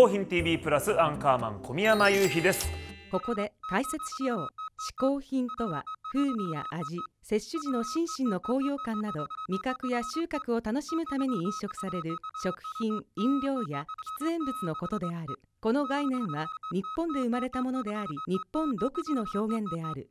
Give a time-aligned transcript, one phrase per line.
[0.00, 2.70] 嗜好品 TV プラスアンカーマン小宮山雄飛です。
[3.12, 4.38] ここで解説しよう。
[4.38, 5.84] 嗜好品とは
[6.14, 13.84] 風味や味摂取時の心身の高揚感など味覚や収穫を楽しむために飲食される食品飲料や
[14.22, 15.38] 喫煙物のことである。
[15.60, 20.08] この概念は日本で生まれたものであり日本独自の表現である。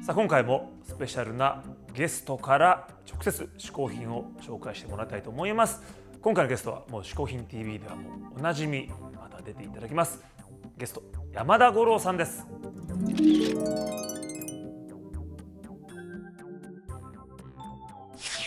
[0.00, 5.82] さあ今回もスペシャルなゲストから直接嗜好品を紹介してもらいたいと思います
[6.24, 10.24] 今回のゲストはもう嗜好品 TV ではもうおなじみまた出ていただきます。
[10.78, 12.46] ゲスト山田五郎さんです。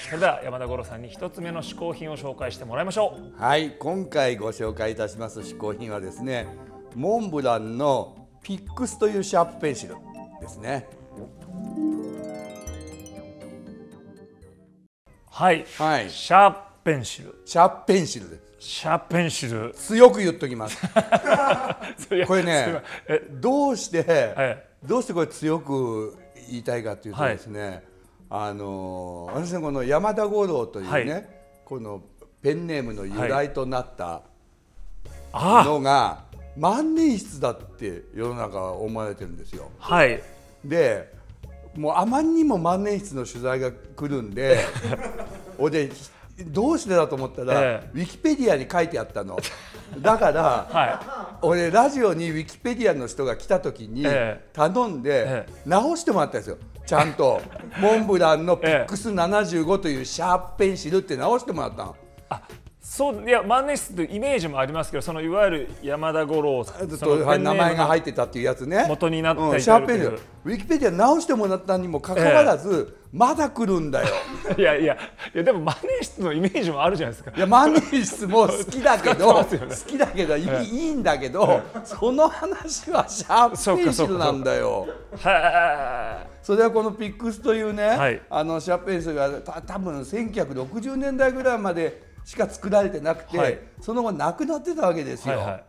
[0.09, 3.40] それでは山田五郎さんに一つ目の嗜好品を紹介してもらいましょう。
[3.40, 6.48] はい今回ご紹介いたします嗜好品はですね
[6.95, 9.97] モンブランのピックスというシャープペンシル
[10.41, 10.89] ですね。
[15.30, 16.09] はい、はい。
[16.09, 17.35] シャープペンシル。
[17.43, 18.41] シャープペンシルです。
[18.59, 19.73] シャペンシル。
[19.75, 20.77] 強く言っときます。
[22.25, 22.81] これね
[23.29, 24.63] どうして、はい。
[24.88, 26.17] どうしてこれ強く
[26.49, 27.83] 言いたいかというとですね、
[28.29, 31.27] あの私のこの山田五郎というね、はい。
[31.66, 32.02] この
[32.41, 34.22] ペンネームの由来となった
[35.33, 36.23] あのが、
[36.55, 39.69] 万年筆だって世の中は思われてるんですよ。
[39.77, 40.23] はい。
[40.63, 41.13] で
[41.75, 44.57] もうあまりにも万年筆の取材が来るんで
[45.59, 45.91] 俺で
[46.45, 49.38] どうしてだと思ったら、えウィキペディアに書いてあったの。
[49.99, 54.49] だから、は俺ラジオにウィキペディアの人が来た時にええ。
[54.53, 56.57] 頼んでえ直してもらったんですよ。
[56.85, 57.41] ちゃんと。
[57.81, 61.95] モンブランのピックス75というシャープペンシルって直してもらったの。
[62.29, 62.41] あ
[62.81, 68.85] そういや万年筆というイメージもありますけどそのいわゆる山田五郎さんとはい名前が入っってたっていうやつね。
[68.88, 70.05] 元になっていたうんシャープペン
[70.45, 74.07] ウィキペディア直してもらったにもかかわらず、まだ来るんだよ。
[74.56, 74.95] て いやいや
[75.34, 77.31] いやでも万年筆のイメージもあるじゃないですか。
[77.35, 80.90] いや万年筆も好きだけど、 ね好きだけどいい,、い。
[80.90, 84.88] いんだけど、その話はシャープペンシルなんだよ。
[85.19, 88.22] はそれはこのピックスというね、はい。
[88.29, 93.59] あのシャープペンシルがた多分1960年代ぐらいまでしか作られてなくて、はい。
[93.81, 95.35] その後なくなってたわけですよ。
[95.35, 95.63] いはいはい。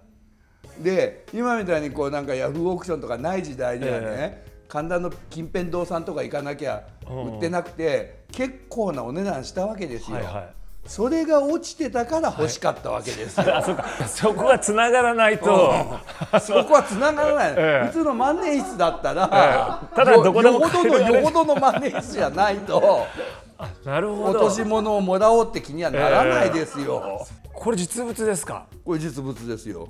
[0.82, 7.34] で今みたいにこうなんかヤフーオークションとかない時代にはね、え神田の近辺堂さんとか行かなきゃうん。
[7.34, 10.16] 売ってなくて、結構なお値段したわけですよ。
[10.18, 10.48] はいはい。
[10.86, 13.44] それが落ちてたから欲しかったわけですよ。
[13.56, 13.84] あそうか。
[14.06, 15.74] そこがつながらないと。
[16.40, 17.86] そこは繋がらない、ええ。
[17.88, 23.06] 普通の万年筆だったら、えただどこでもよほどのよほどの万年筆じゃないと
[23.84, 24.40] なるほど。
[24.46, 28.66] 落とし物をもらおうって気にはならないですよ、これ実物ですか？
[28.84, 29.88] これ実物ですよ。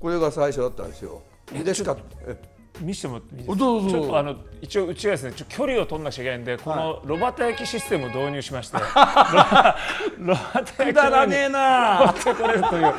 [0.00, 1.22] これが最初だったんですよ。
[1.52, 2.02] 嬉しかった。
[2.26, 3.56] え見せてもらっていいですか？
[3.56, 3.98] どうぞどうぞ。
[3.98, 5.32] ちょっとあの一応うちはですね。
[5.32, 8.78] ちょ距離を取んなきゃいけないんでこのロバタ焼きシステムを導入しまして。
[8.78, 12.12] ロロバタ焼きくだらねえな。
[12.24, 12.94] 持ってこれるという、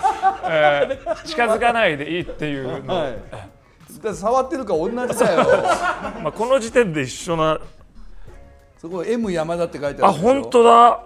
[0.45, 3.15] えー近づかないでいいっていうのを、はい。
[4.15, 5.43] 触ってるから同じだよ。
[6.21, 7.59] まあ、この時点で一緒な。
[8.77, 10.27] そこ M 山田って書いてああるでしょ。
[10.41, 10.99] 本当だ。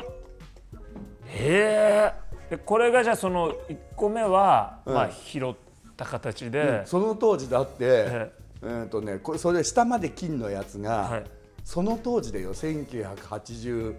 [1.27, 2.13] へえ
[2.49, 5.53] でこれがじゃあその1個目は、まあ拾っ
[5.95, 11.23] た形で、その当時だって、ええーとね、これそれ下まで金のやつが、はい
[11.69, 13.93] その当時でよ1985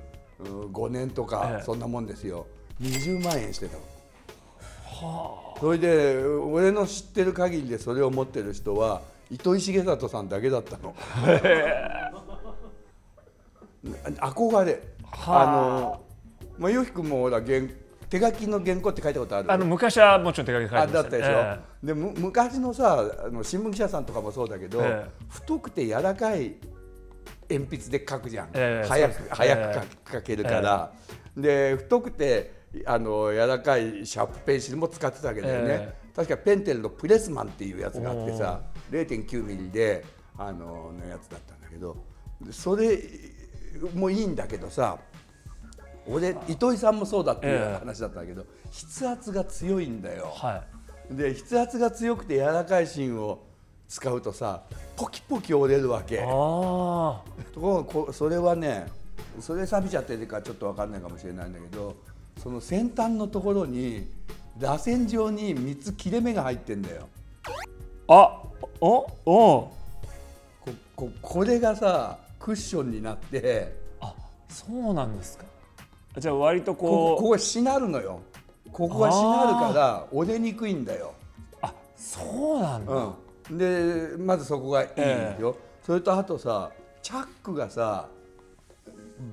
[0.89, 2.49] 年とか、ええそんなもんですよ
[2.81, 3.83] 20万円してたの。
[5.61, 10.97] それで俺の知ってる限りでそれを持ってる人は糸井重里さんだけだったの。
[14.17, 14.83] 憧れ。
[15.27, 16.01] あの
[16.59, 17.63] まあ、ゆうひくんもほら原
[18.11, 19.53] 手書きの原稿って書いたことある？
[19.53, 25.11] あの昔はもちろん手書きで書いてましたあだったでしょ、えでむ昔のさあの新聞記者さんとかもそうだけど、ええ。
[25.29, 26.57] 太くて柔らかい
[27.49, 30.93] 鉛筆で書くじゃん、ええ早く早えく書書けるから、
[31.37, 32.53] で太くて
[32.85, 38.61] あの柔らかいシャープペンシルも使ってたわけだよね、え確かペンテルのプレスマンっていうやつがあってさ
[38.91, 40.05] 0.9ミリで
[40.37, 41.97] あののやつだったんだけど。
[42.41, 42.99] でそれ
[43.95, 44.99] もいいんだけどさ
[46.11, 47.79] 俺糸井さんもそうだっていうええ。
[47.79, 50.33] 話話だったんだけど、筆圧が強いんだよ。
[50.35, 50.63] は
[51.11, 51.17] い。
[51.17, 53.41] で筆圧が強くて柔らかい芯を
[53.89, 54.63] 使うとさ
[54.97, 56.21] ポキポキ折れるわけ。
[56.21, 57.23] あと
[57.61, 58.87] ころがこそれはね
[59.41, 61.97] それ錆びちゃってるかちょっと分かんないかもしれないんだけど
[62.43, 64.09] その先端のところに
[64.59, 67.09] 螺旋状に3つ切れ目が入ってんだよ。
[68.09, 68.43] ああ
[68.81, 69.73] おお。
[70.61, 74.15] こここれがさクッションになってあ
[74.49, 75.45] そうなんですか
[76.19, 78.21] じゃあ割とこうここがしなるのよ。
[78.73, 81.13] ここがしなるから折れにくいんだよ。
[81.61, 82.93] あそうなんだ、
[83.51, 86.71] うん、でまずそこがいいんえよ、それとあとさ
[87.03, 88.09] チャックがさ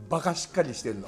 [0.09, 1.07] バカしっかりしてるの。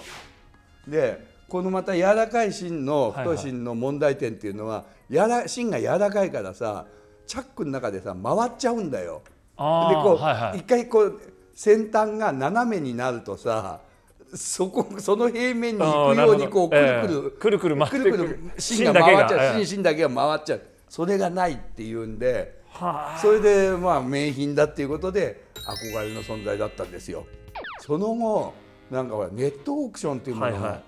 [0.88, 3.36] でこのまた柔らかい芯のはいはい。
[3.36, 6.86] 太い芯の問題点っていうのは、やら芯が柔らかいからさ
[7.26, 9.22] チャックの中でさ回っちゃうんだよ。
[9.26, 10.60] でこう、はいはい。
[10.60, 11.20] 一回こう
[11.56, 13.82] 先端が斜めになるとさ
[14.34, 17.40] そこその平面に行くようにこうくるくる、ええ。
[17.40, 18.12] くるくる回ってくる。
[18.12, 19.56] くる芯が回っちゃう。
[19.56, 20.62] 芯芯だけが回っちゃう。
[20.88, 23.20] それがないっていうんではあ。
[23.20, 27.26] それでまあ名品だっていうことで憧れの存在だったんですよ。
[27.80, 28.54] その後
[28.92, 30.82] なんかほらネットオークションっていうものが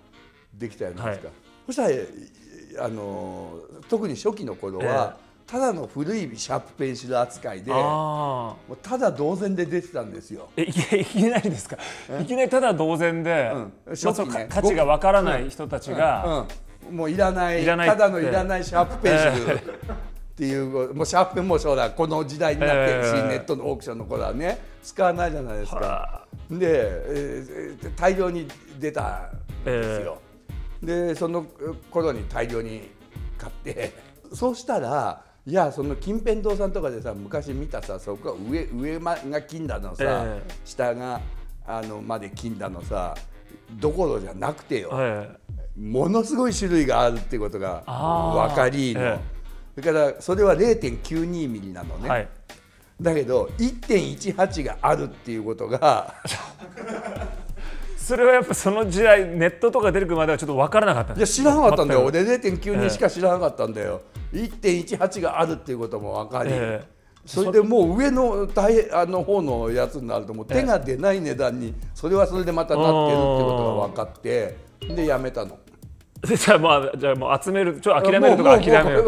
[0.53, 1.33] できたじゃないですか、は
[1.67, 3.59] そしたらあの
[3.89, 5.17] 特に初期の頃は、
[5.51, 10.47] ただの古いシャープペンシル扱いでもあうただ同然で出てたんですよ。
[10.55, 11.77] ーえいき いきなりですか？
[12.21, 13.59] いきなりただ同然で、うん。
[13.59, 14.47] まあ初期ね。
[14.49, 16.45] 価値がわからない人たちが、
[16.89, 19.55] うん、もういらないいらないただのいらないシャープペンシル。
[19.55, 19.59] っ
[20.35, 21.91] ていう、もうシャープペンもそうだ。
[21.91, 25.77] この時代になってるし、ええネットのオークションの頃はね使わないじゃないですか。
[25.77, 28.47] はで、えー大量に
[28.79, 29.31] 出た
[29.63, 30.17] んですよ。
[30.81, 31.45] でその
[31.91, 32.89] 頃に大量に
[33.37, 33.91] 買って。
[34.33, 40.53] そうしたらいやその近辺堂さんとかでさ昔見たさそこは上上まが金だのさ、ええ。
[40.63, 41.19] 下が
[41.65, 43.15] あのまで金だのさ
[43.71, 45.29] どころじゃなくてよ、え
[45.77, 49.19] ものすごい種類があるってことが分かりの、え
[49.75, 52.27] だからそれは0.92ミリなのね、えはい。
[53.01, 56.13] だけど1.18があるっていうことが
[58.01, 62.05] それはやっぱその時代ネットとか出てくるまではちょっと分からなかったんいや知らなかったんだよ。
[62.05, 64.01] 俺0.92しか知らなかったんだよ、
[64.33, 67.01] 1.18があるっていうことも分かり、ええ。
[67.25, 74.57] それでもう上の大あの方のやつになるともう手が出ない値段にそれはそれでまたなってるってことが分かって
[74.95, 75.57] でやめたの。
[76.21, 79.03] でじゃあまあじゃあもう集めるちょっと諦めるとか諦める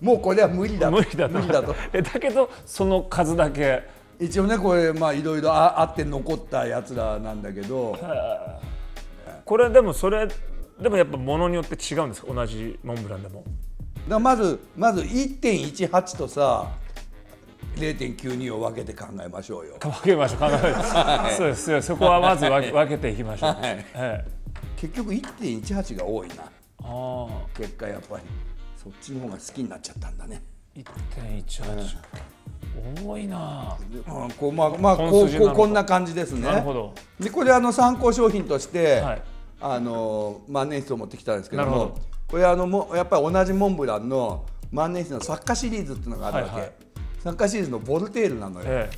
[0.00, 0.96] もうこれは無理だと。
[0.96, 1.34] 無理だと。
[1.34, 1.74] 無理だと。
[1.92, 3.82] えだけどその数だけ
[4.20, 7.96] 一応ねこれまあいろいろああって残ったやつらなんだけど。
[9.44, 10.28] これでもそれ
[10.78, 12.32] でもやっぱものによって違うんですか？
[12.32, 13.42] 同じモンブランでも。
[14.08, 16.70] だまずまず1.18とさ
[17.76, 19.78] 0.92を分けて考えましょうよ。
[19.80, 20.40] 分けましょう。
[20.40, 21.36] 考えましょう。
[21.36, 21.86] そうですそうです。
[21.88, 23.60] そこはまず分け分けていきましょう、はい。
[23.64, 24.24] ええ
[24.76, 26.34] 結局1.18が多いな。
[26.44, 26.48] あ
[26.82, 28.22] あ結果やっぱり
[28.76, 30.42] そっちの方が好きになっちゃったんだね。
[30.78, 33.76] 1.18、多いな。
[34.06, 36.42] うんこうまあまあ本こうこうこんな感じですね。
[36.42, 36.94] なるほど。
[37.18, 39.22] でこれあの参考商品として、はい。
[39.60, 41.98] あの万年筆を持ってきたんですけども
[42.28, 46.72] これあのもやっぱり同じモンブランの万年筆の作家シリーズっていうのがあるわけ、はいはい。
[47.18, 48.66] 作家シリーズのボルテールなのよ。
[48.68, 48.88] え。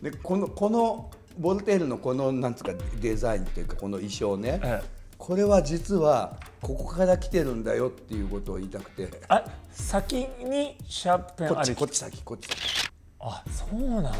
[0.00, 4.88] でこのこのボルテールのこのなんつうかデザインというかこの衣装ね、ええ。
[5.18, 9.10] これは実はここから来てるんだよっていうことを言いたくて。
[9.28, 9.44] あ
[9.78, 12.90] 先にシャープペンこっちこっち先こっち先。
[13.20, 14.12] あそうなんだ、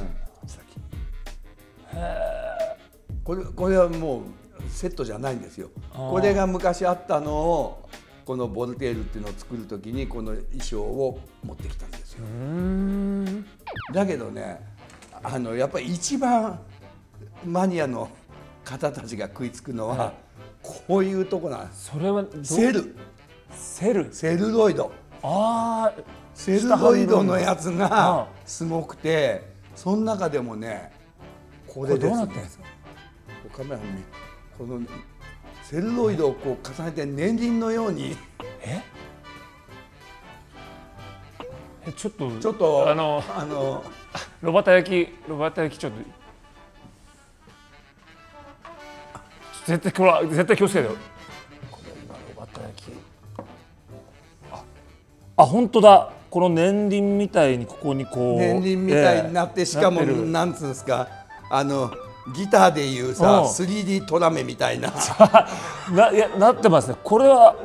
[0.47, 0.67] 先。
[3.23, 4.23] これこれはもう
[4.71, 5.69] セットじゃないんですよ。
[5.93, 7.89] これが昔あったのを
[8.25, 12.25] このボルテールっていうのを作る時にこの衣装を持ってきたんですよ。
[13.93, 14.61] だけどね
[15.23, 16.59] あのやっぱり一番
[17.45, 18.09] マニアの
[18.65, 20.13] 方たちが食いつくのは、はい。
[20.63, 21.91] こういうとこなんです。
[21.91, 22.97] それはセル。
[23.51, 24.09] セル。
[24.13, 24.93] セルロイド
[25.23, 26.03] ああ
[26.35, 29.43] セルロイドのやつあがすごくて
[29.75, 30.93] その中でもね
[31.67, 32.65] ここれどうなってんですか？
[33.57, 33.83] カメラに
[34.57, 34.81] この
[35.63, 38.17] セルロイドをこう重ねて年輪のように。
[38.63, 38.83] え？
[41.87, 43.85] えちょっとちょっとあのあの
[44.43, 45.99] ロバタ焼きロバタ焼きちょっと。
[49.67, 50.97] 絶対これは絶対気をつけてよ
[55.39, 56.11] あ本当だ。
[56.31, 61.09] この年輪みたいにここにこう年輪みたいになって、ええしかもなんつうんですか。
[61.51, 61.91] あの
[62.35, 63.45] ギターでいうさうん。
[63.45, 64.93] 3D トラメみたいな。
[65.91, 66.97] ないやなってますね。
[67.03, 67.57] これは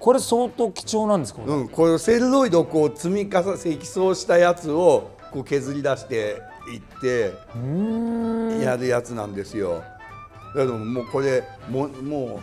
[0.00, 6.40] これ相当貴重なんですか、これうん、このセルロイドをこう積み重ね積層したやつをこう削り出して
[6.72, 7.34] いって
[8.64, 9.82] やるやつなんですよ。
[10.54, 12.40] だけどもうこれもも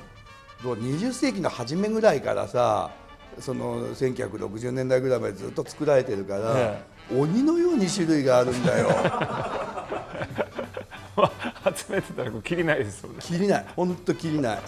[0.63, 2.91] う20世紀の初めぐらいからさ
[3.39, 8.89] その1960年代ぐらいまでずっと作られてるから、え鬼のように種類があるんだよ。
[11.75, 13.15] 集めてたらこう切りないですよね。
[13.19, 13.65] 切りない。
[13.75, 14.59] ほんと切りない。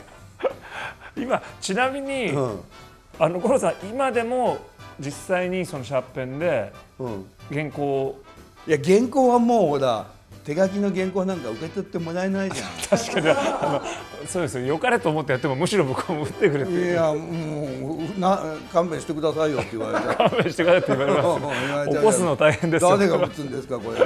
[1.17, 2.59] 今ちなみに、うん。
[3.19, 4.57] あの五郎さん今でも
[4.99, 7.25] 実際にそのシャーペンでうん。
[7.51, 8.19] 原稿
[8.67, 10.07] いや原稿はもうほら
[10.45, 12.67] 手書きの原稿なんか受け取ってもらえないじゃん。
[12.89, 13.29] 確かに。
[13.29, 13.81] あ
[14.23, 14.65] のそうですよ。
[14.65, 17.17] 良かれと思ってやってもむしろ向こうも打ってくれいてやもう
[18.19, 20.15] な勘弁してくださいよって言われて。
[20.15, 21.39] 勘弁してくれって言われま
[21.85, 21.89] す。
[21.89, 22.89] 起こすの大変ですよ。
[22.97, 23.97] 誰が打つんですかこれ。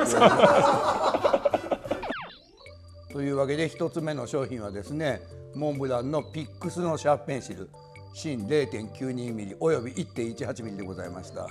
[3.13, 5.21] というわけで一つ目の商品はですね
[5.53, 7.69] モンブランのピックスのシャープペンシル。
[8.13, 11.49] 芯 0.92mm および 1.18mm でございました。